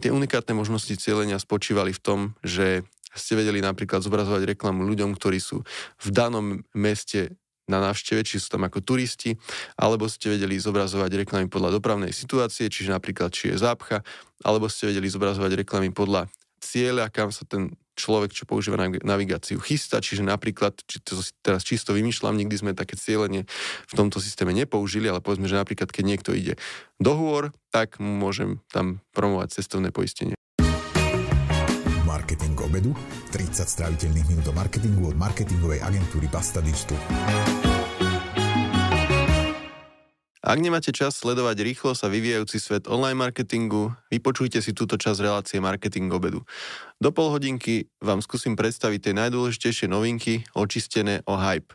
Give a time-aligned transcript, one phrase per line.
[0.00, 5.36] tie unikátne možnosti cieľenia spočívali v tom, že ste vedeli napríklad zobrazovať reklamu ľuďom, ktorí
[5.36, 5.60] sú
[6.00, 7.36] v danom meste
[7.70, 9.38] na návšteve, či sú tam ako turisti,
[9.78, 14.02] alebo ste vedeli zobrazovať reklamy podľa dopravnej situácie, čiže napríklad či je zápcha,
[14.42, 16.26] alebo ste vedeli zobrazovať reklamy podľa
[16.58, 21.92] cieľa, kam sa ten človek, čo používa navigáciu, chystá, čiže napríklad, či to teraz čisto
[21.92, 23.44] vymýšľam, nikdy sme také cieľenie
[23.88, 26.56] v tomto systéme nepoužili, ale povedzme, že napríklad, keď niekto ide
[26.96, 30.36] do hôr, tak môžem tam promovať cestovné poistenie.
[32.04, 32.92] Marketing obedu,
[33.32, 37.00] 30 stráviteľných minút o marketingu od marketingovej agentúry Basta Digital.
[40.42, 45.62] Ak nemáte čas sledovať rýchlo sa vyvíjajúci svet online marketingu, vypočujte si túto časť relácie
[45.62, 46.42] Marketing obedu.
[46.98, 51.70] Do pol hodinky vám skúsim predstaviť tie najdôležitejšie novinky očistené o hype.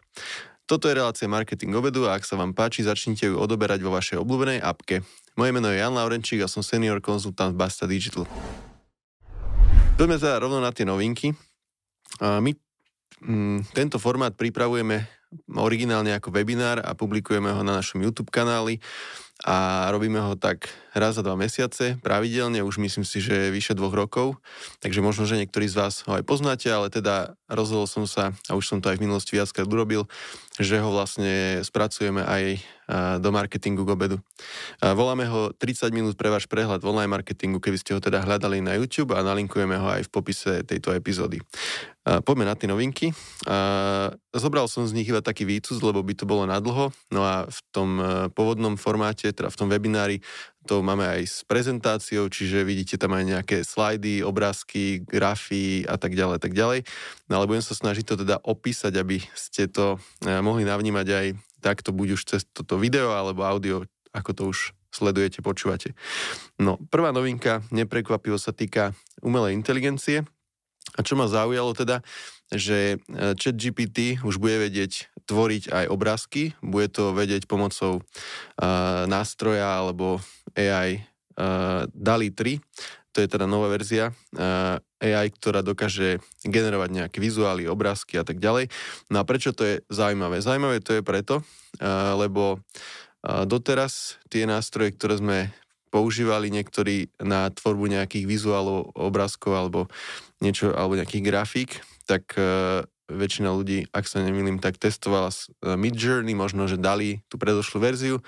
[0.67, 4.20] Toto je relácia Marketing obedu a ak sa vám páči, začnite ju odoberať vo vašej
[4.20, 4.99] obľúbenej apke.
[5.40, 8.27] Moje meno je Jan Laurenčík a som senior konzultant v Basta Digital.
[9.95, 11.31] Poďme teda rovno na tie novinky.
[12.20, 12.51] My
[13.23, 18.82] mm, tento formát pripravujeme originálne ako webinár a publikujeme ho na našom YouTube kanáli
[19.46, 20.66] a robíme ho tak
[20.98, 24.41] raz za dva mesiace, pravidelne, už myslím si, že vyše dvoch rokov,
[24.82, 28.57] takže možno, že niektorí z vás ho aj poznáte, ale teda rozhodol som sa, a
[28.57, 30.10] už som to aj v minulosti viackrát urobil,
[30.58, 32.44] že ho vlastne spracujeme aj
[33.20, 34.18] do marketingu k obedu.
[34.80, 38.63] Voláme ho 30 minút pre váš prehľad v online marketingu, keby ste ho teda hľadali
[38.63, 41.44] na YouTube a nalinkujeme ho aj v popise tejto epizódy.
[42.24, 43.12] Poďme na tie novinky.
[44.32, 47.60] Zobral som z nich iba taký výcud, lebo by to bolo nadlho, no a v
[47.76, 50.22] tom e, pôvodnom formáte, teda v tom webinári,
[50.68, 56.13] to máme aj s prezentáciou, čiže vidíte tam aj nejaké slajdy, obrázky, grafy a tak
[56.13, 56.84] ďalej, tak ďalej.
[57.32, 59.95] No ale budem sa snažiť to teda opísať, aby ste to
[60.27, 61.27] e, mohli navnímať aj
[61.63, 64.59] takto, buď už cez toto video alebo audio, ako to už
[64.91, 65.95] sledujete, počúvate.
[66.59, 68.91] No, prvá novinka, neprekvapivo sa týka
[69.23, 70.28] umelej inteligencie.
[70.95, 72.03] A čo ma zaujalo teda,
[72.51, 79.03] že e, chat GPT už bude vedieť tvoriť aj obrázky, bude to vedieť pomocou uh,
[79.05, 80.23] nástroja alebo
[80.55, 81.03] AI
[81.38, 82.63] uh, DALI 3,
[83.11, 88.41] to je teda nová verzia uh, AI, ktorá dokáže generovať nejaké vizuály, obrázky a tak
[88.41, 88.71] ďalej.
[89.13, 90.41] No a prečo to je zaujímavé?
[90.41, 91.45] Zaujímavé to je preto,
[92.17, 92.66] lebo
[93.21, 95.37] doteraz tie nástroje, ktoré sme
[95.93, 99.79] používali niektorí na tvorbu nejakých vizuálov, obrázkov alebo
[100.41, 101.69] niečo, alebo nejakých grafík,
[102.09, 102.33] tak
[103.07, 108.19] väčšina ľudí, ak sa nemýlim, tak testovala uh, Midjourney, možno, že dali tú predošlú verziu.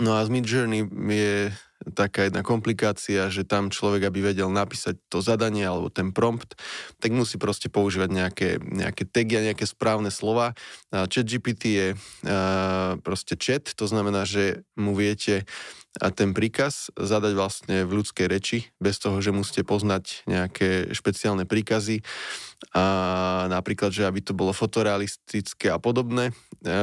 [0.00, 1.52] No a z Midjourney je
[1.90, 6.54] taká jedna komplikácia, že tam človek, aby vedel napísať to zadanie alebo ten prompt,
[7.02, 10.54] tak musí proste používať nejaké, nejaké tagy a nejaké správne slova.
[10.94, 15.42] Chat GPT je uh, proste chat, to znamená, že mu viete
[16.00, 21.44] a ten príkaz zadať vlastne v ľudskej reči, bez toho, že musíte poznať nejaké špeciálne
[21.44, 22.00] príkazy
[22.72, 22.84] a
[23.52, 26.32] napríklad, že aby to bolo fotorealistické a podobné e,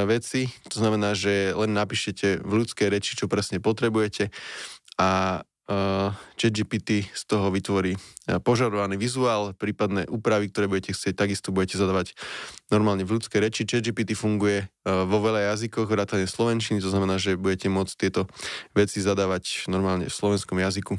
[0.05, 0.51] veci.
[0.69, 4.29] To znamená, že len napíšete v ľudskej reči, čo presne potrebujete
[4.99, 5.41] a
[6.33, 12.17] ChatGPT z toho vytvorí uh, požadovaný vizuál, prípadné úpravy, ktoré budete chcieť, takisto budete zadávať
[12.73, 13.69] normálne v ľudskej reči.
[13.69, 18.25] ChatGPT funguje uh, vo veľa jazykoch, vrátane slovenčiny, to znamená, že budete môcť tieto
[18.73, 20.97] veci zadávať normálne v slovenskom jazyku.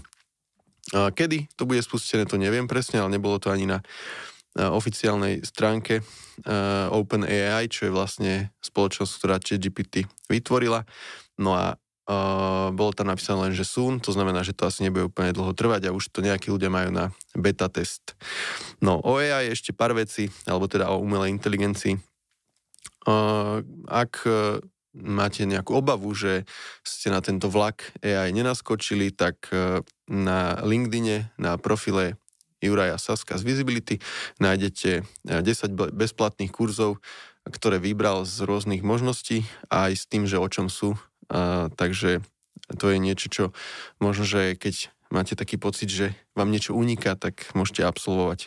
[0.91, 3.79] Kedy to bude spustené, to neviem presne, ale nebolo to ani na
[4.59, 6.03] oficiálnej stránke
[6.91, 10.83] OpenAI, čo je vlastne spoločnosť, ktorá ChatGPT vytvorila.
[11.39, 11.79] No a
[12.11, 15.55] Uh, bolo tam napísané len, že soon, to znamená, že to asi nebude úplne dlho
[15.55, 18.19] trvať a už to nejakí ľudia majú na beta test.
[18.83, 22.03] No, o AI ešte pár vecí, alebo teda o umelej inteligencii.
[23.07, 24.59] Uh, ak uh,
[24.91, 26.43] máte nejakú obavu, že
[26.83, 29.79] ste na tento vlak AI nenaskočili, tak uh,
[30.11, 32.19] na LinkedIne, na profile
[32.59, 34.03] Juraja Saska z Visibility
[34.43, 36.99] nájdete 10 bezplatných kurzov,
[37.47, 40.99] ktoré vybral z rôznych možností aj s tým, že o čom sú
[41.31, 42.21] a, takže
[42.77, 43.45] to je niečo, čo
[44.03, 48.47] možno, že keď máte taký pocit, že vám niečo uniká, tak môžete absolvovať.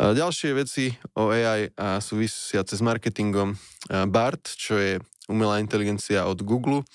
[0.00, 3.60] A ďalšie veci o AI a súvisiace s marketingom.
[4.08, 4.92] BART, čo je
[5.28, 6.88] umelá inteligencia od Google,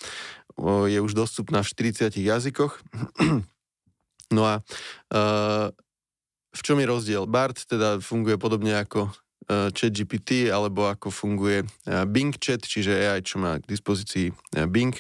[0.89, 2.81] je už dostupná v 40 jazykoch.
[4.29, 4.61] No a
[6.53, 7.25] v čom je rozdiel?
[7.25, 9.09] BART teda funguje podobne ako
[9.47, 14.67] chat GPT alebo ako funguje eh, Bing chat, čiže AI, čo má k dispozícii eh,
[14.69, 14.93] Bing.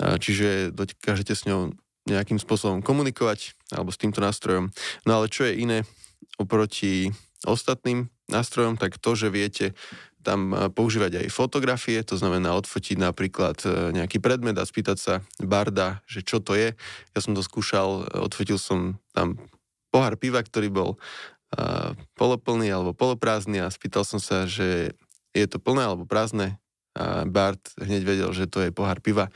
[0.00, 1.76] Čiže dokážete s ňou
[2.08, 4.72] nejakým spôsobom komunikovať alebo s týmto nástrojom.
[5.04, 5.84] No ale čo je iné
[6.40, 7.12] oproti
[7.44, 9.76] ostatným nástrojom, tak to, že viete
[10.24, 13.60] tam používať aj fotografie, to znamená odfotiť napríklad
[13.92, 16.72] nejaký predmet a spýtať sa barda, že čo to je.
[17.12, 19.36] Ja som to skúšal, odfotil som tam
[19.92, 20.90] pohár piva, ktorý bol
[22.14, 24.94] poloplný alebo poloprázdny a spýtal som sa, že
[25.34, 26.58] je to plné alebo prázdne
[26.94, 29.30] a Bart hneď vedel, že to je pohár piva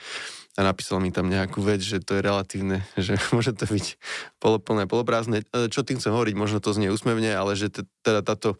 [0.54, 3.98] a napísal mi tam nejakú vec, že to je relatívne, že môže to byť
[4.38, 5.46] poloplné, poloprázdne.
[5.50, 7.70] E, čo tým chcem hovoriť, možno to znie úsmevne, ale že
[8.02, 8.58] teda táto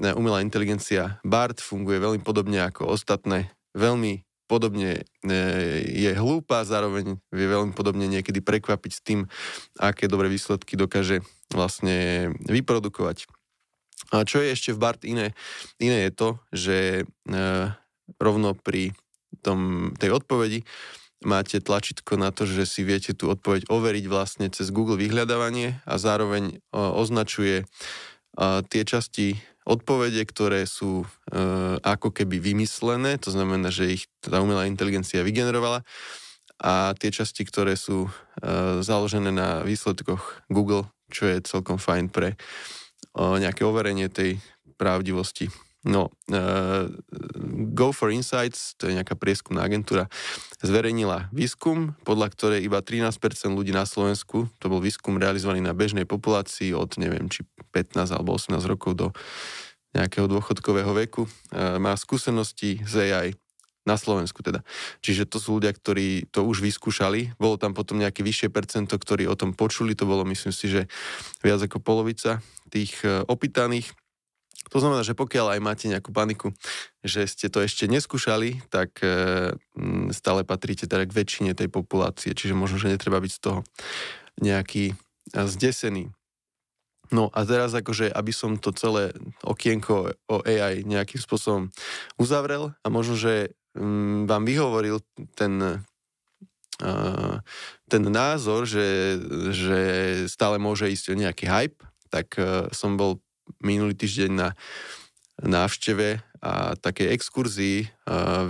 [0.00, 5.32] e, umelá inteligencia BART funguje veľmi podobne ako ostatné, veľmi podobne e,
[5.86, 9.20] je hlúpa, zároveň vie veľmi podobne niekedy prekvapiť s tým,
[9.78, 11.20] aké dobré výsledky dokáže
[11.52, 13.26] vlastne vyprodukovať.
[14.12, 15.32] A čo je ešte v BART iné?
[15.80, 16.76] Iné je to, že
[18.20, 18.92] rovno pri
[19.40, 20.68] tom, tej odpovedi
[21.24, 25.94] máte tlačítko na to, že si viete tú odpoveď overiť vlastne cez Google vyhľadávanie a
[25.96, 27.64] zároveň označuje
[28.68, 31.06] tie časti odpovede, ktoré sú e,
[31.82, 35.86] ako keby vymyslené, to znamená, že ich tá umelá inteligencia vygenerovala
[36.62, 38.10] a tie časti, ktoré sú e,
[38.82, 42.34] založené na výsledkoch Google, čo je celkom fajn pre
[43.12, 44.40] nejaké overenie tej
[44.80, 46.86] pravdivosti No, uh,
[47.74, 50.06] Go for Insights, to je nejaká prieskumná agentúra,
[50.62, 53.18] zverejnila výskum, podľa ktorej iba 13%
[53.50, 57.42] ľudí na Slovensku, to bol výskum realizovaný na bežnej populácii od neviem, či
[57.74, 59.06] 15 alebo 18 rokov do
[59.90, 63.28] nejakého dôchodkového veku, uh, má skúsenosti z AI
[63.82, 64.62] na Slovensku teda.
[65.02, 67.34] Čiže to sú ľudia, ktorí to už vyskúšali.
[67.34, 69.98] Bolo tam potom nejaké vyššie percento, ktorí o tom počuli.
[69.98, 70.86] To bolo, myslím si, že
[71.42, 72.38] viac ako polovica
[72.70, 73.90] tých uh, opýtaných.
[74.72, 76.56] To znamená, že pokiaľ aj máte nejakú paniku,
[77.04, 79.52] že ste to ešte neskúšali, tak e,
[80.16, 83.60] stále patríte teda k väčšine tej populácie, čiže možno, že netreba byť z toho
[84.40, 84.96] nejaký
[85.36, 86.08] zdesený.
[87.12, 89.12] No a teraz akože, aby som to celé
[89.44, 91.68] okienko o AI nejakým spôsobom
[92.16, 93.52] uzavrel a možno, že
[94.24, 95.04] vám vyhovoril
[95.36, 95.84] ten,
[96.80, 97.36] uh,
[97.88, 99.20] ten názor, že,
[99.52, 99.80] že
[100.32, 102.36] stále môže ísť o nejaký hype, tak
[102.72, 103.20] som bol
[103.60, 104.48] minulý týždeň na
[105.42, 107.78] návšteve a takej exkurzii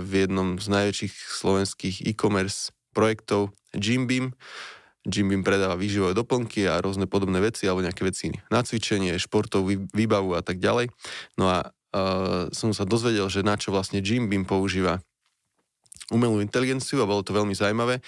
[0.01, 4.33] v jednom z najväčších slovenských e-commerce projektov Jimbeam.
[5.03, 10.31] Jimbeam predáva výživové doplnky a rôzne podobné veci alebo nejaké veci na cvičenie, športovú výbavu
[10.31, 10.93] a tak ďalej.
[11.35, 15.03] No a uh, som sa dozvedel, že na čo vlastne Jimbeam používa
[16.07, 17.99] umelú inteligenciu a bolo to veľmi zaujímavé.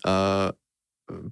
[0.00, 0.54] Uh,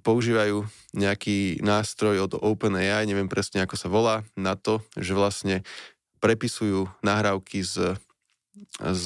[0.03, 5.63] používajú nejaký nástroj od OpenAI, neviem presne ako sa volá, na to, že vlastne
[6.19, 7.95] prepisujú nahrávky z,
[8.79, 9.05] z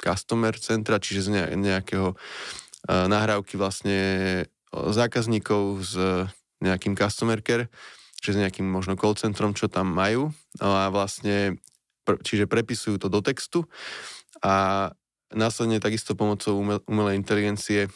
[0.00, 2.18] customer centra, čiže z nejakého
[2.88, 3.98] nahrávky vlastne
[4.72, 5.94] zákazníkov s
[6.60, 7.68] nejakým customer care,
[8.20, 10.32] čiže s nejakým možno call centrom, čo tam majú.
[10.60, 11.60] No a vlastne,
[12.24, 13.68] čiže prepisujú to do textu
[14.40, 14.88] a
[15.30, 17.86] následne takisto pomocou umelej inteligencie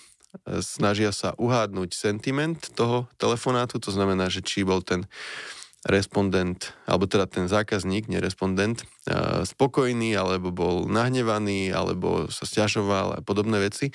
[0.60, 5.06] snažia sa uhádnuť sentiment toho telefonátu, to znamená, že či bol ten
[5.84, 8.88] respondent, alebo teda ten zákazník, nerespondent,
[9.44, 13.92] spokojný, alebo bol nahnevaný, alebo sa stiažoval a podobné veci.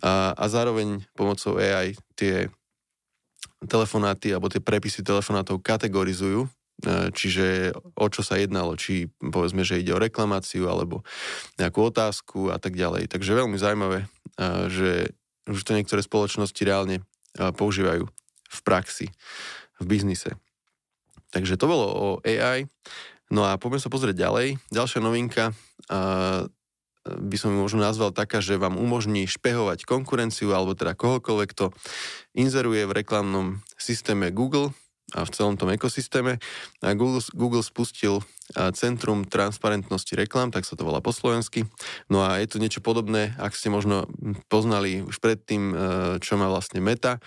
[0.00, 2.48] A, a zároveň pomocou AI tie
[3.68, 6.48] telefonáty alebo tie prepisy telefonátov kategorizujú,
[7.12, 11.04] čiže o čo sa jednalo, či povedzme, že ide o reklamáciu alebo
[11.60, 13.12] nejakú otázku a tak ďalej.
[13.12, 14.08] Takže veľmi zaujímavé,
[14.72, 15.12] že
[15.48, 17.04] už to niektoré spoločnosti reálne
[17.36, 18.04] používajú
[18.50, 19.06] v praxi,
[19.78, 20.34] v biznise.
[21.30, 22.66] Takže to bolo o AI.
[23.30, 24.58] No a poďme sa pozrieť ďalej.
[24.74, 25.54] Ďalšia novinka
[27.06, 31.72] by som ju možno nazval taká, že vám umožní špehovať konkurenciu alebo teda kohokoľvek to
[32.36, 33.46] inzeruje v reklamnom
[33.78, 34.74] systéme Google
[35.14, 36.38] a v celom tom ekosystéme.
[36.82, 38.22] A Google, Google spustil
[38.74, 41.70] Centrum transparentnosti reklam, tak sa to volá po slovensky.
[42.10, 44.10] No a je to niečo podobné, ak ste možno
[44.50, 45.70] poznali už predtým,
[46.18, 47.22] čo má vlastne Meta,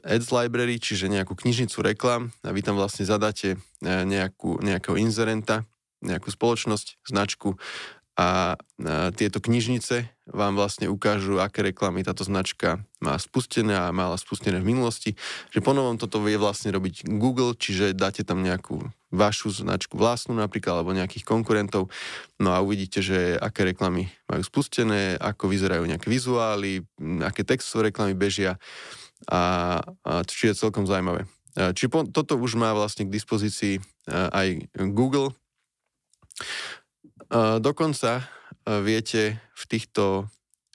[0.00, 5.68] Ads Library, čiže nejakú knižnicu reklam a vy tam vlastne zadáte nejakú, nejakého inzerenta,
[6.00, 7.60] nejakú spoločnosť, značku
[8.16, 8.56] a
[9.12, 14.72] tieto knižnice vám vlastne ukážu, aké reklamy táto značka má spustené a mala spustené v
[14.72, 15.12] minulosti.
[15.52, 18.80] Že ponovom toto vie vlastne robiť Google, čiže dáte tam nejakú
[19.12, 21.86] vašu značku vlastnú napríklad, alebo nejakých konkurentov,
[22.42, 26.82] no a uvidíte, že aké reklamy majú spustené, ako vyzerajú nejaké vizuály,
[27.22, 28.58] aké textové reklamy bežia
[29.30, 31.30] a, a či je celkom zaujímavé.
[31.54, 33.78] Čiže po, toto už má vlastne k dispozícii
[34.10, 35.30] aj Google.
[37.62, 38.26] Dokonca
[38.64, 40.26] viete v týchto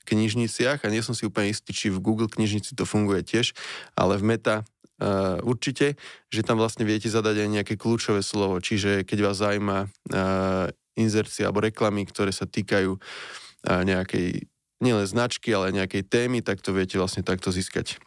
[0.10, 3.54] knižniciach, a nie som si úplne istý, či v Google knižnici to funguje tiež,
[3.94, 6.02] ale v Meta uh, určite,
[6.34, 10.66] že tam vlastne viete zadať aj nejaké kľúčové slovo, čiže keď vás zaujíma uh,
[10.98, 14.50] inzercia alebo reklamy, ktoré sa týkajú uh, nejakej
[14.82, 18.00] nielen značky, ale nejakej témy, tak to viete vlastne takto získať.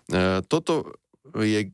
[0.48, 0.96] Toto
[1.36, 1.68] je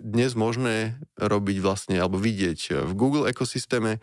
[0.00, 4.00] dnes možné robiť vlastne alebo vidieť v Google ekosystéme,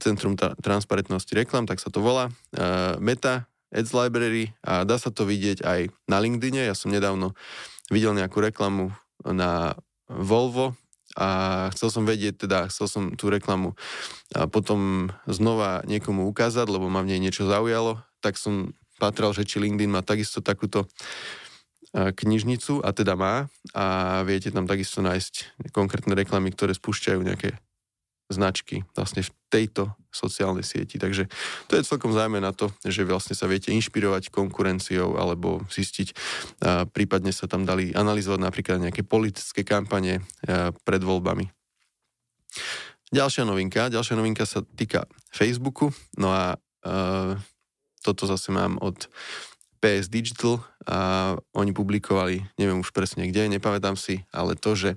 [0.00, 5.24] Centrum transparentnosti reklam, tak sa to volá, uh, Meta Ads Library a dá sa to
[5.24, 6.68] vidieť aj na LinkedIne.
[6.68, 7.32] Ja som nedávno
[7.88, 8.92] videl nejakú reklamu
[9.24, 9.76] na
[10.12, 10.76] Volvo
[11.16, 13.76] a chcel som vedieť, teda chcel som tú reklamu
[14.36, 19.48] a potom znova niekomu ukázať, lebo ma v nej niečo zaujalo, tak som patral, že
[19.48, 20.88] či LinkedIn má takisto takúto
[21.92, 27.60] knižnicu a teda má a viete tam takisto nájsť konkrétne reklamy, ktoré spúšťajú nejaké
[28.32, 30.96] značky vlastne v tejto sociálnej sieti.
[30.96, 31.28] Takže
[31.68, 36.16] to je celkom zaujímavé na to, že vlastne sa viete inšpirovať konkurenciou alebo zistiť,
[36.92, 40.24] prípadne sa tam dali analyzovať napríklad nejaké politické kampane
[40.84, 41.48] pred voľbami.
[43.12, 47.36] Ďalšia novinka, ďalšia novinka sa týka Facebooku, no a uh,
[48.00, 49.04] toto zase mám od
[49.84, 54.90] PS Digital a oni publikovali, neviem už presne kde, nepamätám si, ale to, že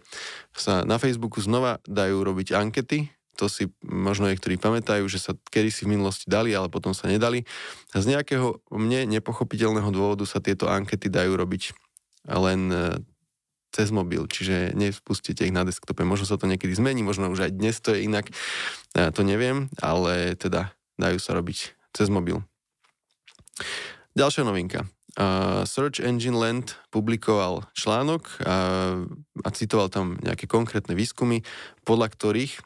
[0.54, 5.86] sa na Facebooku znova dajú robiť ankety, to si možno niektorí pamätajú, že sa kedysi
[5.86, 7.44] v minulosti dali, ale potom sa nedali.
[7.92, 11.76] A z nejakého mne nepochopiteľného dôvodu sa tieto ankety dajú robiť
[12.32, 12.80] len e,
[13.76, 16.08] cez mobil, čiže nespustíte ich na desktope.
[16.08, 18.32] Možno sa to niekedy zmení, možno už aj dnes to je inak,
[18.96, 22.40] ja to neviem, ale teda dajú sa robiť cez mobil.
[24.16, 24.88] Ďalšia novinka.
[25.16, 29.08] Uh, Search Engine Land publikoval článok uh,
[29.44, 31.40] a citoval tam nejaké konkrétne výskumy,
[31.88, 32.60] podľa ktorých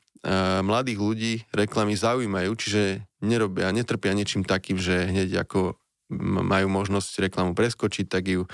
[0.65, 5.79] mladých ľudí reklamy zaujímajú, čiže nerobia, netrpia niečím takým, že hneď ako
[6.25, 8.49] majú možnosť reklamu preskočiť, tak ju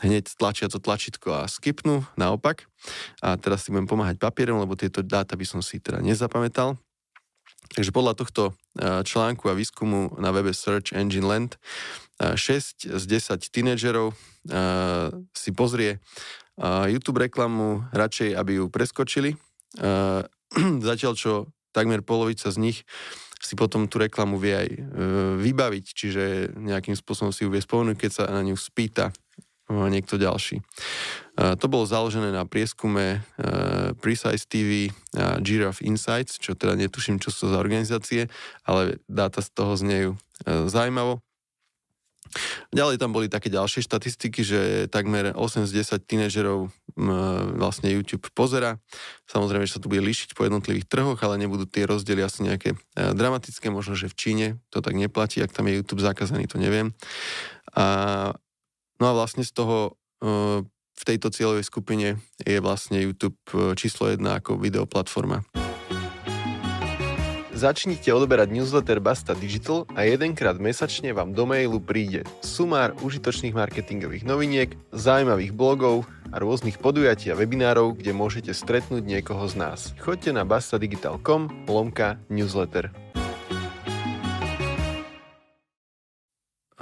[0.00, 2.70] hneď tlačia to tlačítko a skipnú, naopak.
[3.18, 6.78] A teraz si budem pomáhať papierom, lebo tieto dáta by som si teda nezapamätal.
[7.74, 8.42] Takže podľa tohto
[8.78, 11.58] článku a výskumu na webe Search Engine Land
[12.22, 14.14] 6 z 10 tínedžerov
[15.34, 15.98] si pozrie
[16.86, 19.34] YouTube reklamu radšej, aby ju preskočili.
[20.88, 21.32] Zatiaľ, čo
[21.72, 22.78] takmer polovica z nich
[23.42, 24.80] si potom tú reklamu vie aj e,
[25.42, 29.10] vybaviť, čiže nejakým spôsobom si ju vie spomenúť, keď sa na ňu spýta
[29.72, 30.60] niekto ďalší.
[31.38, 33.24] To bolo založené na prieskume
[34.04, 38.28] Precise TV a Giraffe Insights, čo teda netuším, čo sú za organizácie,
[38.68, 40.10] ale dáta z toho znejú
[40.44, 41.24] zaujímavo.
[42.72, 46.72] Ďalej tam boli také ďalšie štatistiky, že takmer 8 z 10 tínežerov
[47.56, 48.78] vlastne YouTube pozera.
[49.28, 52.76] Samozrejme, že sa tu bude líšiť po jednotlivých trhoch, ale nebudú tie rozdiely asi nejaké
[52.76, 52.76] e,
[53.16, 53.72] dramatické.
[53.72, 56.92] Možno, že v Číne to tak neplatí, ak tam je YouTube zakázaný, to neviem.
[57.72, 58.30] A,
[59.00, 64.12] no a vlastne z toho e, v tejto cieľovej skupine je vlastne YouTube e, číslo
[64.12, 65.61] 1 ako videoplatforma.
[67.62, 74.26] Začnite odoberať newsletter Basta Digital a jedenkrát mesačne vám do mailu príde sumár užitočných marketingových
[74.26, 76.02] noviniek, zaujímavých blogov
[76.34, 79.94] a rôznych podujatí a webinárov, kde môžete stretnúť niekoho z nás.
[80.02, 82.90] Choďte na bastadigital.com lomka newsletter.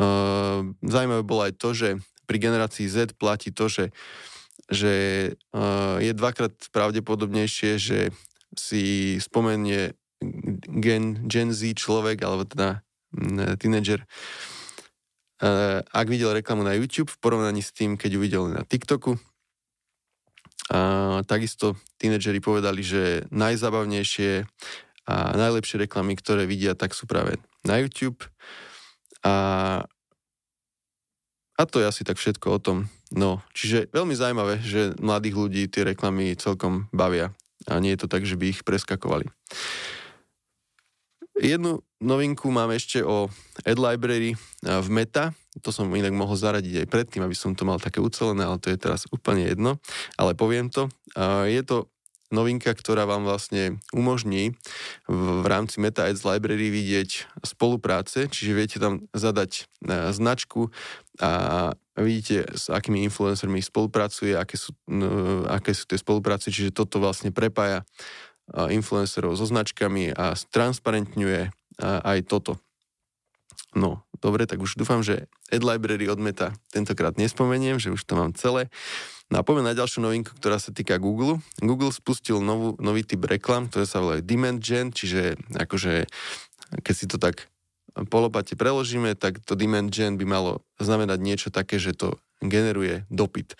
[0.00, 3.92] Uh, zaujímavé bolo aj to, že pri generácii Z platí to, že,
[4.72, 4.94] že
[5.52, 8.16] uh, je dvakrát pravdepodobnejšie, že
[8.56, 9.99] si spomenie
[10.80, 12.84] gen, Gen Z človek, alebo teda
[13.16, 14.04] mm, tínedžer,
[15.42, 19.16] uh, ak videl reklamu na YouTube v porovnaní s tým, keď ju videl na TikToku.
[20.70, 20.78] A
[21.26, 24.46] takisto tínedžeri povedali, že najzabavnejšie
[25.10, 28.22] a najlepšie reklamy, ktoré vidia, tak sú práve na YouTube.
[29.26, 29.34] A,
[31.58, 32.78] a to je asi tak všetko o tom.
[33.10, 37.34] No, čiže veľmi zaujímavé, že mladých ľudí tie reklamy celkom bavia.
[37.66, 39.26] A nie je to tak, že by ich preskakovali.
[41.40, 43.32] Jednu novinku mám ešte o
[43.64, 45.32] Ad Library v Meta.
[45.64, 48.68] To som inak mohol zaradiť aj predtým, aby som to mal také ucelené, ale to
[48.68, 49.80] je teraz úplne jedno.
[50.20, 50.92] Ale poviem to.
[51.48, 51.88] Je to
[52.30, 54.54] novinka, ktorá vám vlastne umožní
[55.10, 59.66] v, rámci Meta Ads Library vidieť spolupráce, čiže viete tam zadať
[60.14, 60.70] značku
[61.18, 64.70] a vidíte, s akými influencermi spolupracuje, aké sú,
[65.50, 67.82] aké sú tie spolupráce, čiže toto vlastne prepája
[68.54, 71.40] influencerov so značkami a transparentňuje
[71.80, 72.58] aj toto.
[73.70, 76.18] No, dobre, tak už dúfam, že Ad Library od
[76.74, 78.66] tentokrát nespomeniem, že už to mám celé.
[79.30, 81.38] No a poviem na ďalšiu novinku, ktorá sa týka Google.
[81.62, 86.10] Google spustil novú, nový typ reklam, ktoré sa volajú Demand Gen, čiže akože
[86.82, 87.46] keď si to tak
[88.08, 93.52] polopate preložíme, tak to demand gen by malo znamenať niečo také, že to generuje dopyt.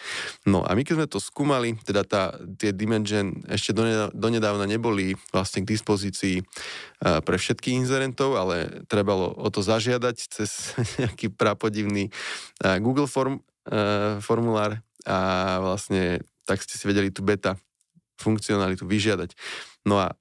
[0.48, 3.76] No a my keď sme to skúmali, teda tá, tie gen ešte
[4.16, 6.40] donedávna neboli vlastne k dispozícii
[7.00, 12.08] pre všetkých inzerentov, ale trebalo o to zažiadať cez nejaký prapodivný
[12.80, 13.44] Google form,
[14.24, 15.18] formulár a
[15.60, 17.60] vlastne tak ste si vedeli tú beta
[18.16, 19.36] funkcionalitu vyžiadať.
[19.84, 20.16] No a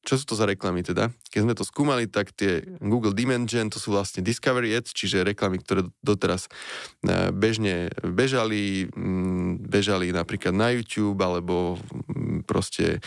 [0.00, 1.12] čo sú to za reklamy teda?
[1.28, 5.60] Keď sme to skúmali, tak tie Google Gen, to sú vlastne Discovery Ads, čiže reklamy,
[5.60, 6.48] ktoré doteraz
[7.04, 12.98] e, bežne bežali, mm, bežali napríklad na YouTube alebo mm, proste e,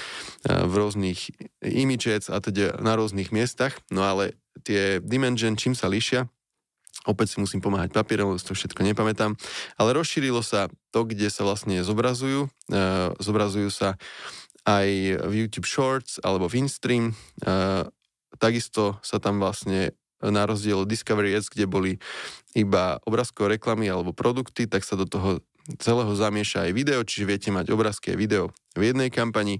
[0.46, 1.34] v rôznych
[1.66, 3.82] image ads a teda na rôznych miestach.
[3.90, 6.30] No ale tie Gen, čím sa líšia?
[7.04, 9.36] Opäť si musím pomáhať papierom, to všetko nepamätám.
[9.76, 12.48] Ale rozšírilo sa to, kde sa vlastne zobrazujú.
[12.48, 12.80] E,
[13.20, 14.00] zobrazujú sa
[14.64, 14.88] aj
[15.28, 17.12] v YouTube Shorts alebo v InStream.
[18.40, 19.94] Takisto sa tam vlastne
[20.24, 21.92] na rozdiel od Discovery Ads, kde boli
[22.56, 25.44] iba obrázkové reklamy alebo produkty, tak sa do toho
[25.80, 29.60] celého zamieša aj video, čiže viete mať obrázky a video v jednej kampani.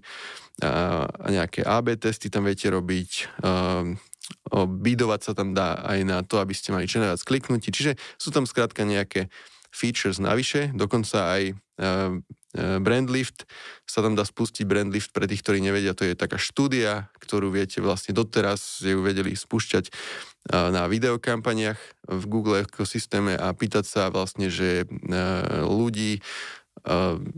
[0.64, 3.28] A nejaké AB testy tam viete robiť,
[4.56, 8.32] bidovať sa tam dá aj na to, aby ste mali čo najviac kliknutí, čiže sú
[8.32, 9.28] tam skrátka nejaké
[9.72, 11.44] features navyše, dokonca aj
[12.54, 13.50] Brandlift,
[13.90, 17.82] sa tam dá spustiť Brandlift pre tých, ktorí nevedia, to je taká štúdia, ktorú viete
[17.82, 19.94] vlastne doteraz, ju vedeli spúšťať eh,
[20.70, 21.80] na videokampaniach
[22.10, 24.88] v Google ekosystéme a pýtať sa vlastne, že eh,
[25.66, 26.22] ľudí,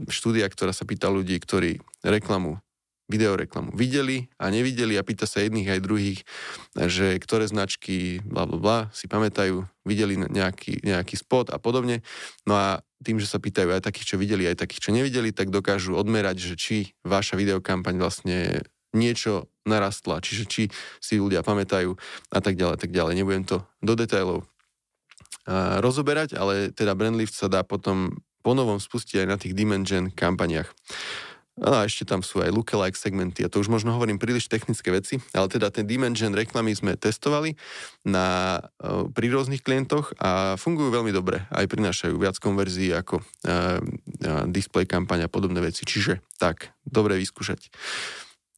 [0.10, 2.58] štúdia, ktorá sa pýta ľudí, ktorí reklamu
[3.06, 6.20] videoreklamu videli a nevideli a pýta sa jedných aj druhých,
[6.74, 12.02] že ktoré značky bla bla bla si pamätajú, videli nejaký, nejaký spot a podobne.
[12.50, 15.54] No a tým, že sa pýtajú aj takých, čo videli, aj takých, čo nevideli, tak
[15.54, 20.64] dokážu odmerať, že či vaša videokampaň vlastne niečo narastla, čiže či
[20.98, 21.94] si ľudia pamätajú
[22.32, 23.14] a tak ďalej, tak ďalej.
[23.22, 24.50] Nebudem to do detailov
[25.84, 30.70] rozoberať, ale teda Brandlift sa dá potom ponovom spustiť aj na tých Dimension kampaniach.
[31.56, 34.92] No a ešte tam sú aj lookalike segmenty a to už možno hovorím príliš technické
[34.92, 37.56] veci, ale teda ten Dimension reklamy sme testovali
[38.04, 41.48] na, e, pri rôznych klientoch a fungujú veľmi dobre.
[41.48, 43.80] Aj prinášajú viac konverzií ako uh,
[44.52, 45.88] display kampaň a podobné veci.
[45.88, 47.72] Čiže tak, dobre vyskúšať.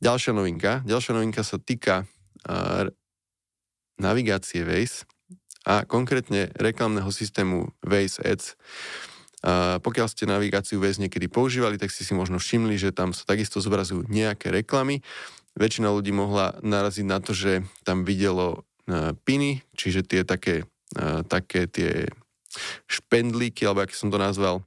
[0.01, 0.81] Ďalšia novinka.
[0.81, 2.09] Ďalšia novinka sa týka
[2.49, 2.89] uh,
[4.01, 5.05] navigácie Waze
[5.67, 8.57] a konkrétne reklamného systému Waze Ads.
[9.45, 13.21] A pokiaľ ste navigáciu väz niekedy používali, tak ste si možno všimli, že tam sa
[13.21, 15.05] takisto zobrazujú nejaké reklamy.
[15.53, 20.65] Väčšina ľudí mohla naraziť na to, že tam videlo e, piny, čiže tie také,
[20.97, 22.09] e, také tie
[22.89, 24.65] špendlíky, alebo aký som to nazval,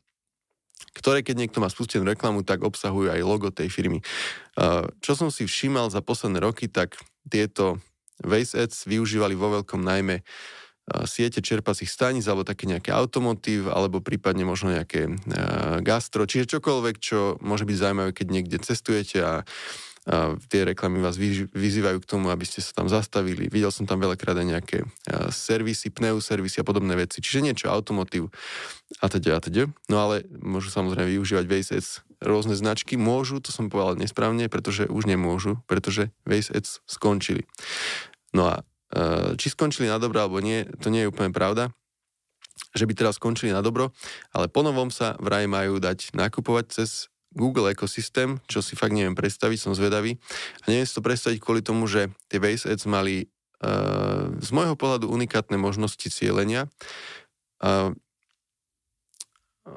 [0.95, 3.99] ktoré keď niekto má spustenú reklamu, tak obsahujú aj logo tej firmy.
[3.99, 4.05] E,
[5.03, 7.83] čo som si všímal za posledné roky, tak tieto
[8.23, 10.23] Waze Ads využívali vo veľkom najmä
[11.07, 15.07] siete čerpacích staníc alebo také nejaké automotív alebo prípadne možno nejaké
[15.81, 19.35] gastro, čiže čokoľvek, čo môže byť zaujímavé, keď niekde cestujete a
[20.09, 23.53] a tie reklamy vás vyzývajú k tomu, aby ste sa tam zastavili.
[23.53, 24.79] Videl som tam veľakrát aj nejaké
[25.29, 27.21] servisy, pneuservisy a podobné veci.
[27.21, 28.33] Čiže niečo automotív
[29.05, 29.69] a teda a teda.
[29.93, 31.91] No ale môžu samozrejme využívať Waze Ads
[32.25, 32.97] rôzne značky.
[32.97, 37.45] Môžu, to som povedal nesprávne, pretože už nemôžu, pretože Waze Ads skončili.
[38.33, 38.65] No a
[39.39, 41.71] či skončili na dobro alebo nie, to nie je úplne pravda
[42.75, 43.91] že by teraz skončili na dobro,
[44.31, 49.59] ale ponovom sa vraj majú dať nakupovať cez Google ekosystém, čo si fakt neviem predstaviť,
[49.59, 50.19] som zvedavý.
[50.67, 53.31] A neviem si to predstaviť kvôli tomu, že tie Base Ads mali
[53.63, 56.67] uh, z môjho pohľadu unikátne možnosti cieľenia.
[57.63, 57.95] Uh,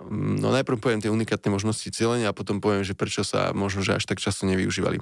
[0.10, 4.02] no najprv poviem tie unikátne možnosti cieľenia a potom poviem, že prečo sa možno, že
[4.02, 4.98] až tak často nevyužívali.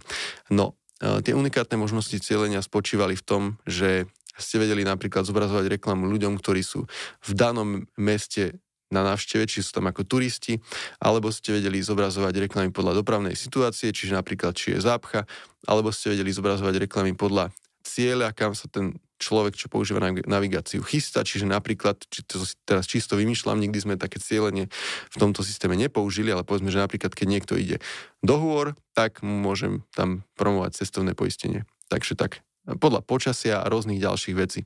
[0.52, 4.06] No, Tie unikátne možnosti cieľenia spočívali v tom, že
[4.38, 6.86] ste vedeli napríklad zobrazovať reklamu ľuďom, ktorí sú
[7.26, 8.62] v danom meste
[8.92, 10.60] na návšteve, či sú tam ako turisti,
[11.00, 15.24] alebo ste vedeli zobrazovať reklamy podľa dopravnej situácie, čiže napríklad či je zápcha,
[15.64, 21.22] alebo ste vedeli zobrazovať reklamy podľa cieľa, kam sa ten človek, čo používa navigáciu, chystá.
[21.22, 24.66] Čiže napríklad, či to teraz čisto vymýšľam, nikdy sme také cieľenie
[25.14, 27.78] v tomto systéme nepoužili, ale povedzme, že napríklad, keď niekto ide
[28.26, 31.70] do hôr, tak môžem tam promovať cestovné poistenie.
[31.94, 34.66] Takže tak, podľa počasia a rôznych ďalších vecí.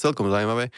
[0.00, 0.72] Celkom zaujímavé.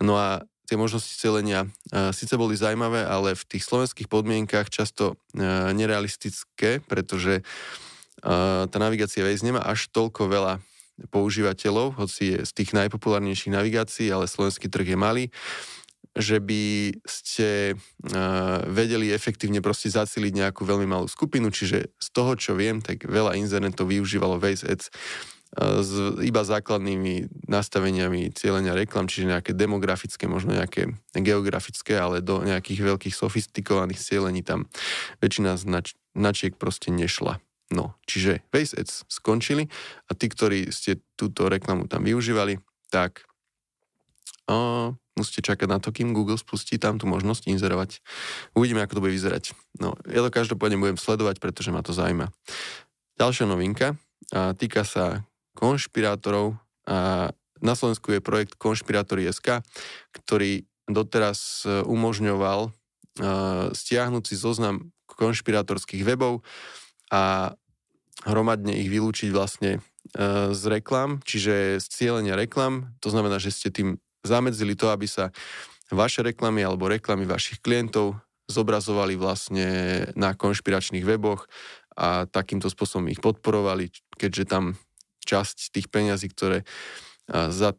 [0.00, 5.16] No a tie možnosti celenia uh, síce boli zaujímavé, ale v tých slovenských podmienkach často
[5.16, 10.60] uh, nerealistické, pretože uh, tá navigácia Waze nemá až toľko veľa
[11.14, 15.24] používateľov, hoci je z tých najpopulárnejších navigácií, ale slovenský trh je malý,
[16.18, 22.34] že by ste uh, vedeli efektívne proste zaciliť nejakú veľmi malú skupinu, čiže z toho,
[22.34, 24.90] čo viem, tak veľa inzerentov využívalo Waze Ads
[25.56, 32.84] s iba základnými nastaveniami cieľenia reklam, čiže nejaké demografické, možno nejaké geografické, ale do nejakých
[32.84, 34.68] veľkých sofistikovaných cieľení tam
[35.24, 37.40] väčšina znač- značiek proste nešla.
[37.68, 39.68] No, čiže Face Ads skončili
[40.08, 42.56] a tí, ktorí ste túto reklamu tam využívali,
[42.88, 43.28] tak
[44.48, 48.00] o, musíte čakať na to, kým Google spustí tam tú možnosť inzerovať.
[48.56, 49.52] Uvidíme, ako to bude vyzerať.
[49.76, 52.32] No, ja to každopádne budem sledovať, pretože ma to zaujíma.
[53.20, 54.00] Ďalšia novinka
[54.32, 56.56] a týka sa konšpirátorov
[56.88, 57.28] a
[57.58, 59.66] na Slovensku je projekt Konšpirátory.sk,
[60.14, 66.46] ktorý doteraz e, umožňoval uh, stiahnuť si zoznam konšpirátorských webov
[67.08, 67.54] a
[68.26, 69.80] hromadne ich vylúčiť vlastne e,
[70.52, 72.92] z reklam, čiže z cieľenia reklam.
[73.04, 75.30] To znamená, že ste tým zamedzili to, aby sa
[75.88, 78.18] vaše reklamy alebo reklamy vašich klientov
[78.48, 79.68] zobrazovali vlastne
[80.16, 81.48] na konšpiračných weboch
[81.96, 84.64] a takýmto spôsobom ich podporovali, keďže tam
[85.28, 86.64] časť tých peňazí, ktoré
[87.28, 87.76] za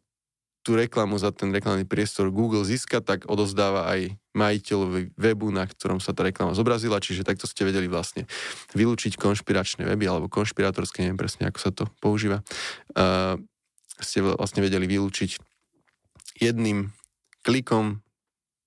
[0.62, 6.00] tú reklamu, za ten reklamný priestor Google získa, tak odozdáva aj majiteľovi webu, na ktorom
[6.00, 8.24] sa tá reklama zobrazila, čiže takto ste vedeli vlastne
[8.72, 12.40] vylúčiť konšpiračné weby alebo konšpiratorské, neviem presne, ako sa to používa,
[12.96, 13.36] uh,
[14.00, 15.36] ste vlastne vedeli vylúčiť
[16.40, 16.96] jedným
[17.44, 18.00] klikom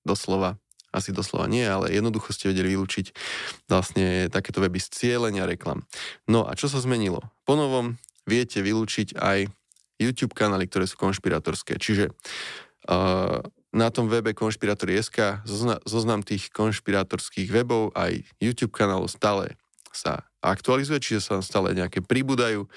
[0.04, 0.60] doslova,
[0.92, 3.16] asi doslova nie, ale jednoducho ste vedeli vylúčiť
[3.64, 5.88] vlastne takéto weby z cieľenia reklam.
[6.28, 7.24] No a čo sa zmenilo?
[7.48, 7.96] Po novom
[8.28, 9.48] viete vylúčiť aj
[9.96, 11.80] YouTube kanály, ktoré sú konšpiratorské.
[11.80, 13.40] Čiže uh,
[13.72, 15.42] na tom webe konšpirator.sk
[15.88, 19.56] zoznam, tých konšpiratorských webov aj YouTube kanálov stále
[19.92, 22.68] sa aktualizuje, čiže sa stále nejaké pribúdajú.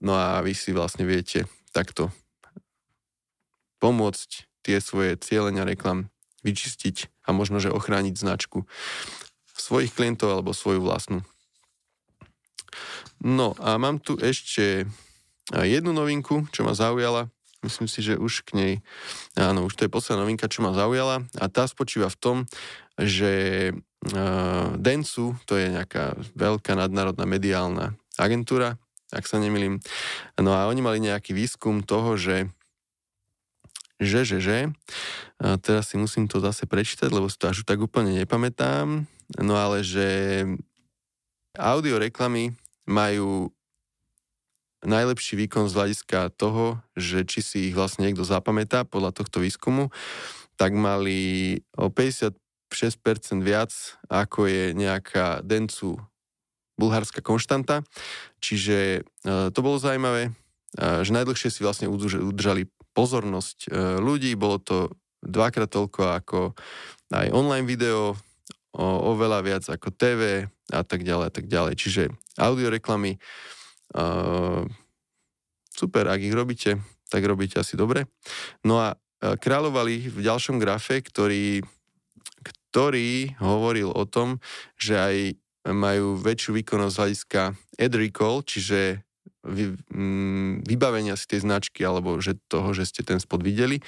[0.00, 1.44] No a vy si vlastne viete
[1.76, 2.08] takto
[3.78, 6.08] pomôcť tie svoje cieľenia reklam
[6.42, 8.64] vyčistiť a možno, že ochrániť značku
[9.52, 11.22] svojich klientov alebo svoju vlastnú.
[13.22, 14.88] No a mám tu ešte
[15.52, 17.30] jednu novinku, čo ma zaujala.
[17.62, 18.72] Myslím si, že už k nej,
[19.38, 22.36] áno, už to je posledná novinka, čo ma zaujala a tá spočíva v tom,
[22.98, 23.32] že
[23.72, 28.82] uh, Densu, to je nejaká veľká nadnárodná mediálna agentúra,
[29.14, 29.78] ak sa nemýlim,
[30.42, 32.50] no a oni mali nejaký výskum toho, že
[34.02, 34.58] že, že, že.
[35.38, 39.06] A teraz si musím to zase prečítať, lebo si to až tak úplne nepamätám.
[39.38, 40.42] No ale že
[41.54, 42.50] audio reklamy
[42.82, 43.54] majú
[44.82, 49.94] najlepší výkon z hľadiska toho, že či si ich vlastne niekto zapamätá podľa tohto výskumu,
[50.58, 52.36] tak mali o 56%
[53.40, 53.72] viac,
[54.10, 55.98] ako je nejaká dencu
[56.76, 57.86] bulharská konštanta.
[58.42, 60.30] Čiže e, to bolo zaujímavé, e,
[61.06, 64.90] že najdlhšie si vlastne udržali pozornosť e, ľudí, bolo to
[65.22, 66.40] dvakrát toľko ako
[67.14, 68.18] aj online video,
[68.82, 71.76] oveľa viac ako TV a tak ďalej a tak ďalej.
[71.76, 72.02] Čiže
[72.40, 73.20] audio reklamy
[73.92, 74.64] Uh,
[75.72, 76.80] super, ak ich robíte,
[77.12, 78.08] tak robíte asi dobre.
[78.64, 81.60] No a uh, kráľovali v ďalšom grafe, ktorý,
[82.42, 84.40] ktorý hovoril o tom,
[84.80, 85.16] že aj
[85.70, 89.04] majú väčšiu výkonnosť hľadiska ad recall, čiže
[89.46, 93.78] vy, mm, vybavenia si tej značky alebo že toho, že ste ten spot videli.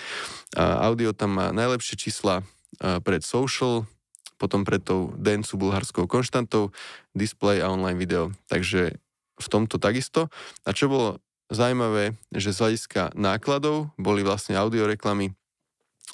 [0.55, 2.47] A audio tam má najlepšie čísla
[2.79, 3.87] pred social,
[4.35, 6.75] potom pred tou dencu bulharskou konštantou,
[7.14, 8.35] display a online video.
[8.51, 8.99] Takže
[9.38, 10.31] v tomto takisto.
[10.64, 11.18] A čo bolo
[11.53, 15.35] zaujímavé, že z hľadiska nákladov boli vlastne audioreklamy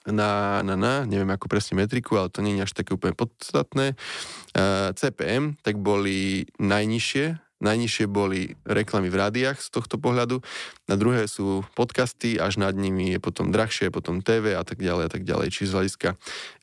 [0.08, 3.92] na, na, na, neviem ako presne metriku, ale to nie je až také úplne podstatné,
[3.92, 10.40] uh, CPM, tak boli najnižšie, najnižšie boli reklamy v rádiách z tohto pohľadu,
[10.88, 15.04] na druhé sú podcasty, až nad nimi je potom drahšie, potom TV a tak ďalej
[15.04, 15.52] a tak ďalej.
[15.52, 16.08] Čiže z hľadiska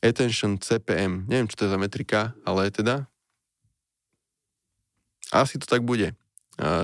[0.02, 3.06] attention CPM, neviem, čo to je za metrika, ale teda
[5.30, 6.16] asi to tak bude.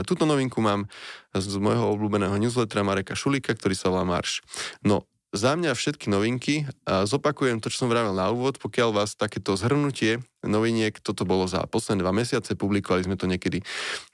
[0.06, 0.86] Túto novinku mám
[1.34, 4.40] z môjho obľúbeného newslettera Mareka Šulika, ktorý sa volá Marš.
[4.86, 5.02] No,
[5.34, 10.22] za mňa všetky novinky zopakujem to, čo som vravil na úvod, pokiaľ vás takéto zhrnutie
[10.46, 13.58] noviniek, toto bolo za posledné dva mesiace, publikovali sme to niekedy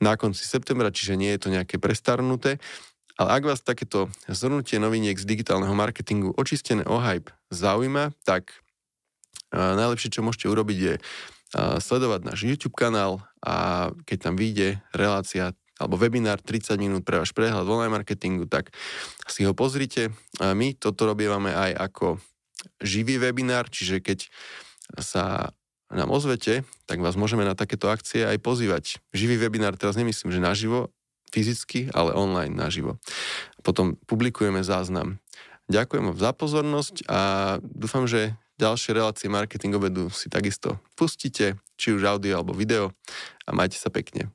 [0.01, 2.57] na konci septembra, čiže nie je to nejaké prestarnuté,
[3.21, 8.57] ale ak vás takéto zhrnutie noviniek z digitálneho marketingu očistené o hype zaujíma, tak
[9.53, 10.95] najlepšie, čo môžete urobiť je
[11.55, 17.33] sledovať náš YouTube kanál a keď tam vyjde relácia alebo webinár 30 minút pre váš
[17.33, 18.69] prehľad online marketingu, tak
[19.25, 20.13] si ho pozrite.
[20.37, 22.21] My toto robievame aj ako
[22.85, 24.29] živý webinár, čiže keď
[25.01, 25.57] sa
[25.89, 29.01] nám ozvete, tak vás môžeme na takéto akcie aj pozývať.
[29.17, 30.93] Živý webinár teraz nemyslím, že naživo,
[31.33, 33.01] fyzicky, ale online naživo.
[33.65, 35.17] Potom publikujeme záznam.
[35.73, 37.21] Ďakujem za pozornosť a
[37.63, 42.93] dúfam, že ďalšie relácie marketing obedu si takisto pustíte, či už audio alebo video
[43.49, 44.29] a majte sa pekne.